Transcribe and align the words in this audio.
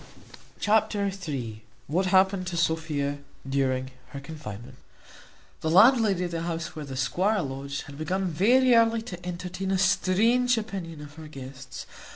Chapter 0.59 1.11
iii. 1.27 1.61
What 1.85 2.07
happened 2.07 2.47
to 2.47 2.57
Sophia 2.57 3.19
during 3.47 3.91
her 4.13 4.19
confinement. 4.19 4.77
The 5.59 5.69
landlady 5.69 6.23
of 6.23 6.31
the 6.31 6.41
house 6.41 6.75
where 6.75 6.85
the 6.85 6.97
squire 6.97 7.43
lodged 7.43 7.83
had 7.83 7.99
begun 7.99 8.25
very 8.25 8.73
early 8.73 9.03
to 9.03 9.23
entertain 9.23 9.69
a 9.69 9.77
strange 9.77 10.57
opinion 10.57 11.01
of 11.01 11.13
her 11.17 11.27
guests. 11.27 11.85